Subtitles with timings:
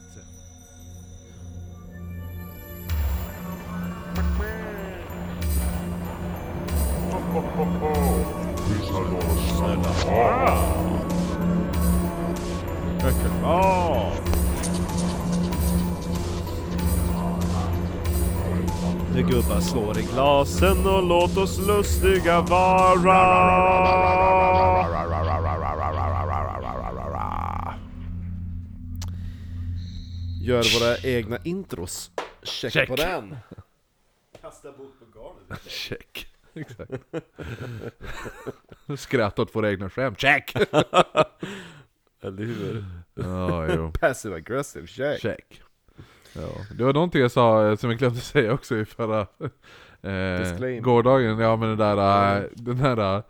[0.00, 0.22] sig.
[13.42, 14.12] Ja!
[19.14, 23.46] Nu gubbar slår i glasen och låt oss lustiga vara.
[30.46, 32.10] Gör våra egna intros.
[32.42, 32.88] Check, Check.
[32.88, 33.36] på den.
[34.40, 35.62] Kasta bort på garnet.
[35.70, 36.26] Check.
[36.54, 36.92] Exakt.
[39.00, 40.20] Skratta åt våra egna skämt.
[40.20, 40.54] Check!
[42.22, 42.84] Eller hur?
[43.14, 43.92] Ja, jo.
[44.00, 45.20] Passive aggressive check.
[45.20, 45.62] Check.
[46.32, 46.48] Ja.
[46.74, 49.26] Det var någonting jag sa eh, som jag glömde säga också i förra...
[50.02, 53.22] Eh, gårdagen, ja men den där, eh, den här, eh,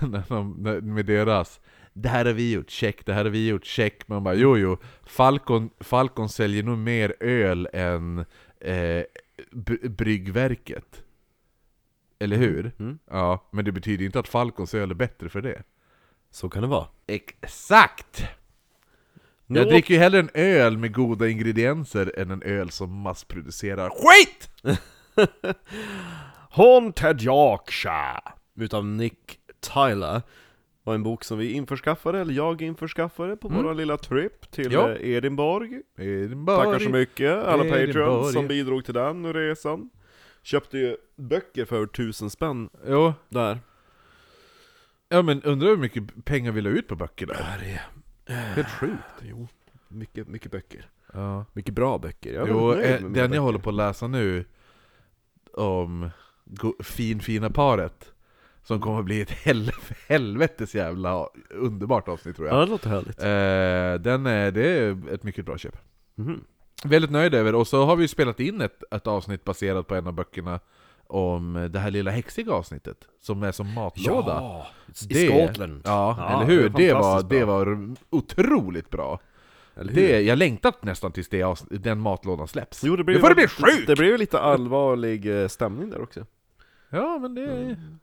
[0.00, 1.60] när när- med deras
[2.02, 4.56] Det här har vi gjort, check, det här har vi gjort, check Man bara jo
[4.56, 8.24] jo, Falcon, Falcon säljer nog mer öl än
[8.60, 9.02] eh,
[9.82, 11.02] bryggverket
[12.18, 12.72] Eller hur?
[12.78, 12.98] Mm.
[13.10, 15.62] Ja, men det betyder inte att Falcons öl är bättre för det
[16.30, 16.86] Så kan det vara.
[17.06, 18.24] Exakt!
[19.46, 23.90] Jag Nå- dricker ju hellre en öl med goda ingredienser än en öl som massproducerar
[23.90, 24.50] SKIT!
[26.50, 28.20] Haunted Yorkshire
[28.54, 30.22] utav Nick Tyler
[30.88, 34.90] var en bok som vi införskaffade, eller jag införskaffade på vår lilla trip till Ja.
[34.90, 35.72] eh, Edinburgh.
[35.98, 36.64] Edinburgh.
[36.64, 39.90] Tackar så mycket alla patreons som bidrog till den resan.
[40.42, 43.58] Köpte ju böcker för över tusen spänn Jo, där.
[45.08, 47.34] ja men undrar hur mycket pengar vi la ut på böckerna?
[47.60, 47.80] det
[48.34, 49.22] Helt sjukt.
[49.22, 49.48] Jo,
[49.88, 50.86] mycket, mycket böcker.
[51.12, 51.44] Ja.
[51.52, 52.32] Mycket bra böcker.
[52.34, 53.38] Jag Jo, eh, den jag böcker.
[53.38, 54.44] håller på att läsa nu
[55.52, 56.10] om
[56.82, 58.12] fin fina paret
[58.68, 59.70] som kommer att bli ett hel
[60.08, 62.56] helvetes jävla underbart avsnitt tror jag.
[62.56, 63.22] Ja, det låter härligt.
[63.22, 65.76] Eh, den är, det är ett mycket bra köp.
[66.14, 66.44] Mhm.
[66.84, 70.06] Väldigt nöjd över, och så har vi spelat in ett, ett avsnitt baserat på en
[70.06, 70.60] av böckerna
[71.06, 74.26] om det här lilla häxiga avsnittet, som är som matlåda.
[74.40, 74.66] Ja,
[75.10, 75.82] i Det- Skottland.
[75.84, 76.64] Ja, Ja, eller det hur?
[76.64, 79.20] är Det, var, det var otroligt bra.
[79.94, 82.84] Det, jag längtat nästan tills det, den matlådan släpps.
[82.84, 83.86] Jo, det blir nu får det bli sjukt!
[83.86, 86.26] Det blir lite allvarlig eh, stämning där också.
[86.90, 87.44] Ja, men det...
[87.52, 87.98] Mm.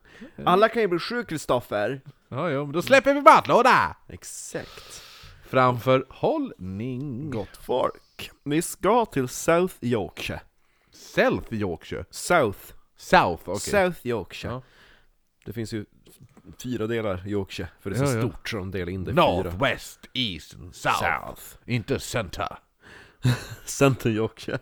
[0.45, 2.01] Alla kan ju bli sjuka, Kristoffer!
[2.29, 3.95] Ja, ja, men då släpper vi matlåda!
[4.07, 5.01] Exakt.
[5.47, 7.31] Framför hållning.
[7.31, 8.31] Gott folk.
[8.43, 10.41] Vi ska till South Yorkshire.
[10.91, 12.05] South Yorkshire.
[12.09, 12.59] South.
[12.97, 13.59] South, okej.
[13.59, 14.53] South Yorkshire.
[14.53, 14.61] Ja.
[15.45, 15.85] Det finns ju
[16.63, 18.21] fyra delar Yorkshire, för det är så Ja, ja.
[18.29, 19.57] stort så de delar in det i North, fyra.
[19.65, 20.99] West, East and South.
[20.99, 21.41] South.
[21.65, 22.57] Inte Center.
[23.65, 24.59] Center Yorkshire.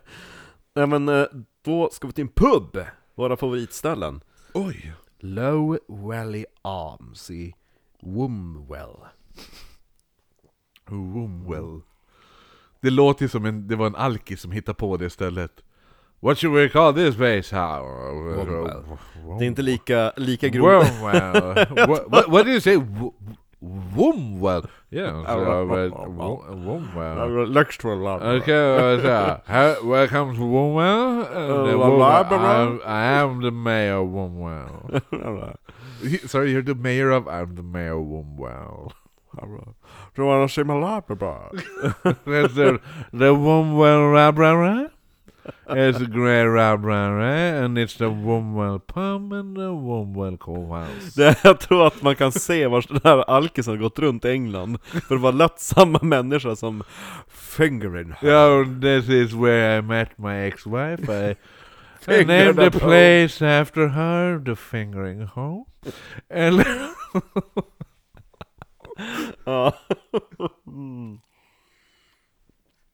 [0.75, 1.25] Nej men, eh,
[1.61, 2.85] då ska vi till en pub!
[3.15, 4.21] Våra favoritställen.
[4.53, 4.93] Oj!
[5.19, 7.53] Low Valley Arms i
[8.01, 8.97] Wombwell.
[10.89, 11.81] Wombwell.
[12.81, 15.63] Det låter ju som en, det var en alkis som hittade på det stället.
[16.19, 17.83] What should we call this place how?
[18.35, 18.83] Wombwell.
[19.39, 20.91] Det är inte lika, lika grovt.
[20.91, 21.55] Wombwell.
[21.87, 22.77] what, what, what did you say?
[23.63, 25.63] Wum yeah, Ja, så var
[26.65, 27.47] Wum well.
[27.47, 28.21] Lecture uh, uh, lab.
[28.21, 31.23] Okay, så uh, here comes Wum well.
[32.85, 35.55] I am the mayor of Wum.
[36.27, 38.05] Sorry, you're the mayor of I'm the mayor of
[38.37, 38.89] Wum.
[39.39, 41.55] Do you want to see my lab about?
[42.25, 42.79] The
[43.13, 44.89] the Wum well?
[45.69, 51.15] It's a grey Rabrara, and it's the Wombwell pub and the Wombwell courthouse.
[51.15, 54.29] Det, jag tror att man kan se vart den här alkisen har gått runt i
[54.29, 56.83] England För det var lätt samma människa som
[57.27, 61.09] fingering her Yo, this is where I met my ex-wife.
[61.09, 61.35] I,
[62.07, 65.65] I named the place after her, the fingering home.
[66.29, 66.65] And
[69.45, 69.73] Ja.
[70.67, 71.19] Mm.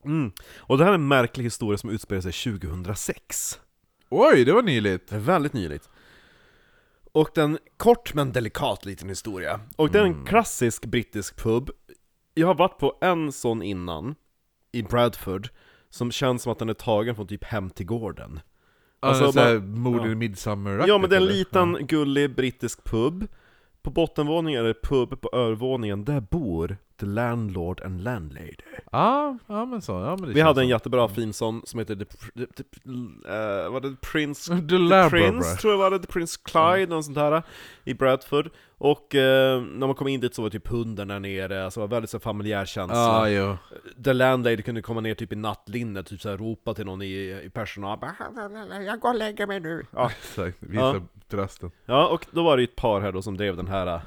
[0.06, 0.32] Mm.
[0.58, 3.60] Och det här är en märklig historia som utspelar sig 2006
[4.10, 5.08] Oj, det var nyligt.
[5.10, 5.90] Det är väldigt nyligt.
[7.12, 9.60] Och den, kort men delikat liten historia.
[9.76, 11.70] Och det är en klassisk brittisk pub.
[12.34, 14.16] Jag har varit på en sån innan
[14.72, 15.50] I Bradford
[15.90, 18.40] Som känns som att den är tagen från typ Hem till gården.
[19.00, 20.16] Alltså, Alltså, såhär, mord ja.
[20.16, 23.28] midsommar Ja men det är en liten gullig brittisk pub.
[23.82, 28.56] På bottenvåningen är det pub, på övervåningen där bor the landlord and landlady
[28.92, 29.92] Ja, ja men så.
[29.92, 30.70] Ja, men det Vi känns hade en så.
[30.70, 32.64] jättebra fin sån som heter The, the, the,
[33.30, 35.10] eh, vad är det, Prince The The Labrador.
[35.10, 37.44] Prince tror jag var det, The Prince Clyde, något sånt här
[37.84, 41.66] I Bradford Och eh, när man kom in dit så var typ hunden där nere,
[41.66, 43.58] alltså det var väldigt så familjär känsla jo.
[44.04, 47.50] The landlady kunde komma ner typ i nattlinne, typ såhär ropa till någon i, i
[47.54, 48.00] personal
[48.86, 50.10] Jag går och lägger mig nu ja.
[50.20, 51.02] Exakt, visa Ja.
[51.30, 51.72] trösten.
[51.86, 54.02] ja, och då var det ju ett par här då som drev den här eh,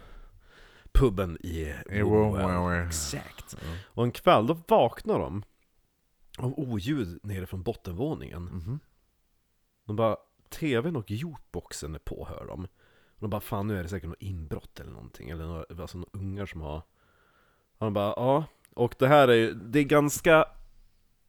[0.92, 1.74] puben i.
[2.02, 2.86] Wombwell.
[2.86, 3.56] Exakt
[3.86, 5.42] Och en kväll, då vaknar de
[6.38, 8.42] av oljud nere från bottenvåningen.
[8.42, 8.80] Mhm.
[9.86, 10.16] De bara,
[10.48, 12.64] TVn och jukeboxen är på hör de.
[13.14, 15.30] Och de bara, fan nu är det säkert något inbrott eller någonting.
[15.30, 16.76] Eller några, alltså några ungar som har...
[17.78, 18.44] Och de bara, ja.
[18.74, 20.44] Och det här är ju, det är ganska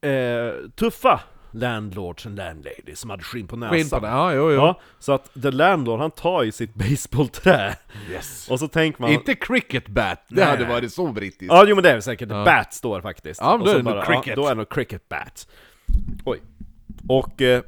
[0.02, 1.24] eh, tuffa
[1.54, 3.78] landlords and landladies som hade skinn på näsan.
[3.78, 4.56] Skinn på det, ja, jo, jo.
[4.56, 7.76] Ja, så att the landlord han tar ju sitt baseballträ
[8.12, 8.50] Yes.
[8.50, 10.46] och så tänker man Inte cricket bat, det Nej.
[10.46, 11.54] hade varit så brittiskt.
[11.54, 12.30] Ja, jo men det är säkert.
[12.30, 12.46] Ja.
[12.46, 13.42] Bat står faktiskt.
[13.42, 14.28] Ja, men Och då är det nog cricket.
[14.28, 15.48] Ja, då är det nog cricket bat.
[16.26, 16.42] Oj.
[17.08, 17.62] Och eh,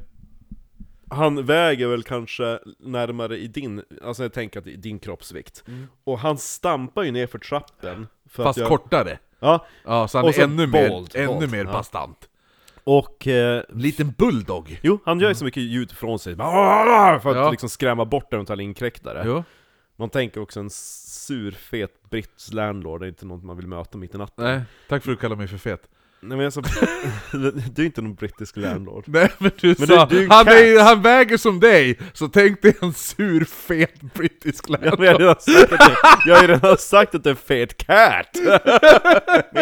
[1.10, 5.64] han väger väl kanske närmare i din, alltså jag tänker att i din kroppsvikt.
[6.04, 8.08] Och han stampar ju ner för trappen.
[8.30, 9.20] För Fast jag, kortare.
[9.40, 11.72] Ja, Ja, så han Och är ännu mer, bold, ännu bold, mer ja.
[12.86, 14.80] Och eh, Liten bulldog.
[14.84, 16.36] jo, han gör ju så mycket ljud från sig.
[16.36, 17.52] Bara, För att Ja.
[17.52, 19.24] liksom skrämma bort eventuella inkräktare.
[19.26, 19.44] Jo.
[19.96, 23.98] Man tänker också en sur, fet brittisk landlord, det är inte något man vill möta
[23.98, 24.46] mitt i natten.
[24.46, 25.90] Nej, tack för att du kallar mig för fet.
[26.22, 26.62] Nej men alltså,
[27.76, 29.04] du är inte någon brittisk landlord.
[29.08, 32.00] Nej men du Men sa, du- du är en han, är, han väger som dig,
[32.14, 35.00] så tänk dig en sur, fet brittisk Ja, landlord.
[35.00, 35.96] men jag, har redan sagt att det,
[36.30, 38.30] jag har ju redan sagt att det är fet cat!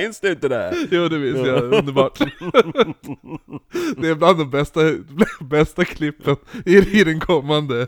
[0.02, 0.76] Minns du inte det?
[0.92, 2.18] Jo det minns jag, underbart.
[3.98, 4.80] Det är bland de bästa,
[5.40, 6.36] bästa klippen
[6.66, 7.88] i, den kommande.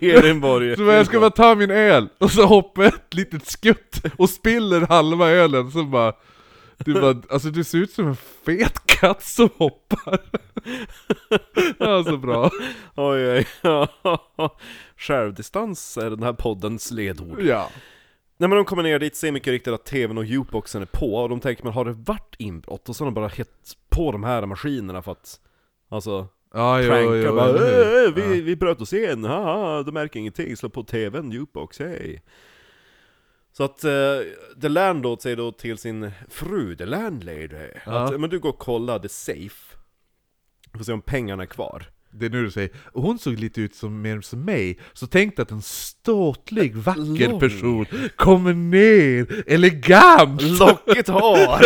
[0.00, 4.30] Edinborg Så jag ska bara ta min öl, och så hoppar ett litet skutt och
[4.30, 6.12] spiller halva ölen, så bara
[6.84, 10.20] du bara, alltså du ser ut som en fet katt som hoppar.
[11.78, 12.50] Ja, så bra.
[12.94, 13.46] Oj oj,
[14.96, 17.40] Självdistans är den här poddens ledord.
[17.42, 17.68] Ja.
[18.38, 21.28] När man kommer ner dit ser mycket riktigt att tvn och jukeboxen är på, och
[21.28, 22.88] de tänker man har det varit inbrott?
[22.88, 25.40] Och så har de bara hett på de här maskinerna för att,
[25.88, 28.06] alltså, Ja, jo, pranka jo, bara, hur?
[28.06, 28.42] "Äh, vi, Ja.
[28.44, 32.22] vi bröt oss in, haha, de märker ingenting, slå på tvn, jukebox, hej
[33.56, 33.90] Så att uh,
[34.60, 37.48] The Landlord säger då till sin fru, The Landlady,
[37.86, 37.92] Ja.
[37.92, 39.76] att men du går och kolla the safe
[40.76, 43.60] Får se om pengarna är kvar Det är nu du säger, och hon såg lite
[43.60, 47.40] ut som mer som mig, så tänk dig att en ståtlig, vacker Lång.
[47.40, 47.86] person
[48.16, 50.42] kommer ner, elegant!
[50.42, 51.60] Lockigt hår!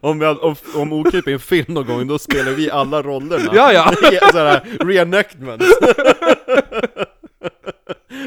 [0.06, 3.52] om, vi, om, om Okip är en film någon gång, då spelar vi alla rollerna
[3.54, 3.92] Ja, ja.
[4.32, 5.66] Såhär reenactments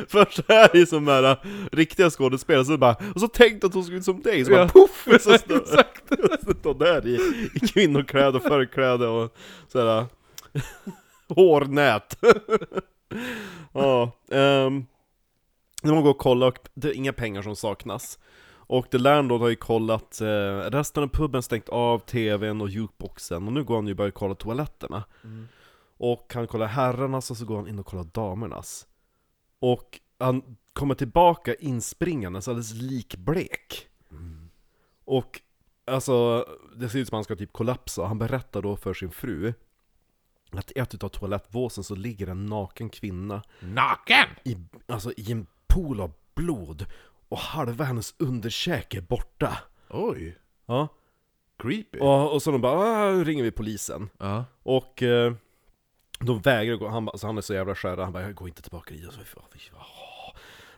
[0.10, 1.38] Först är det som här äh,
[1.72, 4.62] riktiga skådespelare, så bara, och så tänkte att hon såg ut som dig, så bara
[4.62, 4.68] Ja.
[4.68, 5.08] poff!
[5.08, 6.04] Och så står, exakt.
[6.60, 7.16] står där i,
[7.54, 9.36] i kvinnokläder och förkläde och
[9.68, 10.06] såhär äh,
[11.30, 12.18] hårnät
[13.74, 14.86] Ja, ehm
[15.84, 18.20] när man går och kollar, och det är inga pengar som saknas
[18.58, 23.48] Och The Landlord har ju kollat, eh, resten av puben stängt av tvn och jukeboxen
[23.48, 25.04] Och nu går han ju och börjar kolla toaletterna
[25.98, 28.88] Och han kollar herrarnas och så går han in och kollar damernas
[29.60, 33.88] Och han kommer tillbaka inspringandes alldeles likblek.
[35.06, 35.42] Och
[35.86, 38.06] alltså, det ser ut som att han ska typ kollapsa.
[38.06, 39.54] Han berättar då för sin fru
[40.52, 43.44] Att i ett utav toalettvåsen så ligger en naken kvinna.
[43.60, 44.28] Naken!
[44.44, 44.58] i,
[44.88, 46.86] alltså, i en pool av blod.
[47.30, 49.58] Och halva hennes underkäke är borta.
[49.90, 50.88] Oj, Ja.
[51.58, 52.00] Creepy.
[52.00, 54.10] Och, och så de bara ah, ringer vi polisen.
[54.18, 54.46] Ja.
[54.64, 55.34] Och eh,
[56.20, 58.62] de vägrar gå, han, alltså, han är så jävla skärrad, han bara 'Jag går inte
[58.62, 59.20] tillbaka dit'.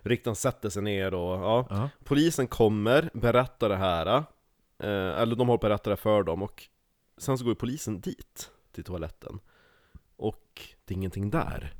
[0.02, 1.68] Riktan sätter sig ner och ja.
[1.70, 1.90] Ja.
[2.04, 4.06] Polisen kommer, berättar det här
[4.80, 6.68] eh, Eller de har berättat det för dem och
[7.18, 9.40] Sen så går ju polisen dit, till toaletten.
[10.16, 11.74] Och det är ingenting där.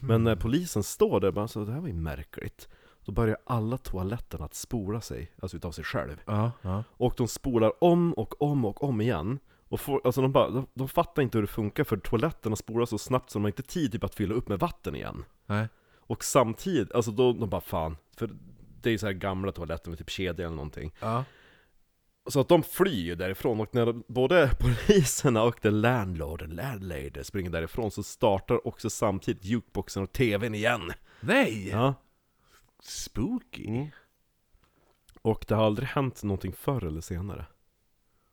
[0.00, 2.68] Men när polisen står där bara så det här var ju märkligt.
[3.04, 6.20] Då börjar alla toaletterna att spola sig, alltså utav sig själv.
[6.26, 6.84] Ja, ja.
[6.90, 9.38] och de spolar om och om och om igen
[9.74, 12.86] och får, alltså de, bara, de, de fattar inte hur det funkar för toaletterna spolar
[12.86, 15.68] så snabbt så de har inte tid typ att fylla upp med vatten igen Nej.
[15.96, 18.30] Och samtidigt, alltså då, de bara fan För
[18.82, 21.24] det är ju så här gamla toaletter med typ kedja eller någonting Ja.
[22.26, 26.52] Så att de flyr ju därifrån och när de, både poliserna och the landlord and
[26.52, 31.68] landlady springer därifrån Så startar också samtidigt jukeboxen och tvn igen Nej!
[31.68, 31.94] Ja
[32.82, 33.66] Spooky.
[33.66, 33.86] Mm.
[35.22, 37.46] Och det har aldrig hänt någonting förr eller senare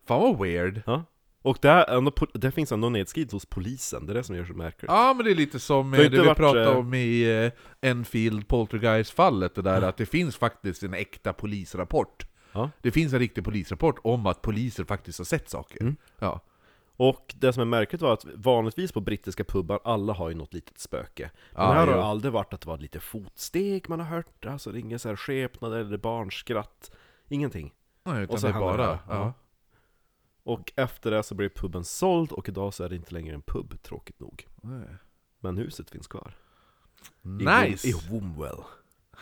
[0.05, 0.81] Fan vad weird.
[0.85, 1.03] Ja.
[1.41, 4.45] Och det, är ändå, det finns ändå nedskrivet hos polisen, det är det som gör
[4.45, 4.91] så märkligt.
[4.91, 7.43] Ja men det är lite som Det eh, det vi varit, pratade eh, om i
[7.81, 12.25] eh, Enfield Poltergeist-fallet, det där att det finns faktiskt en äkta polisrapport.
[12.51, 12.69] Ja.
[12.81, 15.81] Det finns en riktig polisrapport om att poliser faktiskt har sett saker.
[15.81, 15.95] Mm.
[16.19, 16.41] Ja.
[16.97, 20.53] Och det som är märkligt var att vanligtvis på brittiska pubbar, alla har ju något
[20.53, 21.31] litet spöke.
[21.51, 24.45] Men Ja, här har det aldrig varit att det var lite fotsteg man har hört,
[24.45, 26.91] alltså det är inga så här skepnader eller barnskratt.
[27.27, 27.73] Ingenting.
[28.03, 28.85] Nej, utan Och så det det bara...
[28.85, 28.97] här.
[29.09, 29.33] Ja.
[30.43, 33.41] Och efter det så blev puben såld och idag så är det inte längre en
[33.41, 34.47] pub, tråkigt nog.
[35.39, 36.33] Men huset finns kvar.
[37.23, 37.87] I Nice!
[37.87, 38.63] Wom- I Wombwell.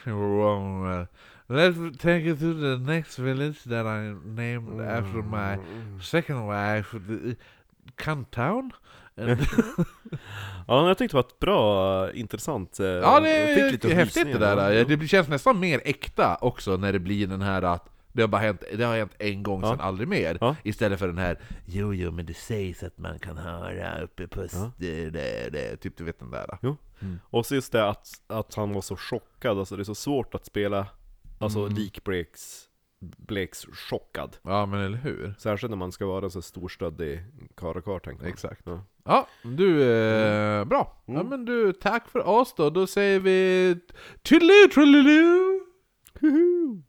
[0.05, 1.05] wrong.
[1.47, 5.57] Let's take you to the next village that I named after my
[6.01, 7.35] second wife, the-
[7.95, 8.71] Cantown.
[9.17, 9.39] And
[10.67, 12.79] Ja, jag tyckte det var ett bra, intressant...
[12.79, 14.71] eh, ja, det jag fick är häftigt det där.
[14.71, 14.83] Ja.
[14.85, 18.41] Det känns nästan mer äkta också när det blir den här att det har bara
[18.41, 19.69] hänt, det har hänt en gång, Ja.
[19.69, 20.37] sen aldrig mer.
[20.41, 20.55] Ja.
[20.63, 24.45] Istället för den här Jo, jo, men det sägs att man kan höra uppe på...
[24.53, 24.71] Ja.
[24.77, 26.57] Det, det, det, typ du vet den där.
[26.61, 26.77] Jo.
[27.23, 30.35] Och så just det att, att han var så chockad, alltså det är så svårt
[30.35, 30.87] att spela
[31.41, 31.73] Alltså Mm.
[31.73, 32.65] likbleks
[33.01, 35.33] Bleks chockad Ja, men eller hur?
[35.37, 37.23] Särskilt när man ska vara en så storstöddig
[37.57, 38.61] karakar tänker man Exakt.
[38.65, 38.83] ja.
[39.05, 41.03] Ja, du, eh, bra.
[41.05, 41.27] Ja Mm.
[41.27, 42.69] men du, tack för oss då.
[42.69, 43.77] Då säger vi...
[46.19, 46.81] Huhu.